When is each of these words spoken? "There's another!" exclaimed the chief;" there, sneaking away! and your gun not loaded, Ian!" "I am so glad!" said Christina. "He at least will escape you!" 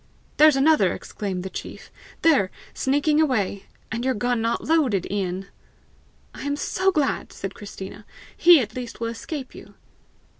"There's 0.37 0.55
another!" 0.55 0.93
exclaimed 0.93 1.43
the 1.43 1.49
chief;" 1.51 1.91
there, 2.23 2.49
sneaking 2.73 3.21
away! 3.21 3.67
and 3.91 4.03
your 4.03 4.15
gun 4.15 4.41
not 4.41 4.63
loaded, 4.63 5.05
Ian!" 5.11 5.45
"I 6.33 6.41
am 6.41 6.55
so 6.55 6.91
glad!" 6.91 7.31
said 7.31 7.53
Christina. 7.53 8.03
"He 8.35 8.59
at 8.61 8.73
least 8.75 8.99
will 8.99 9.09
escape 9.09 9.53
you!" 9.53 9.75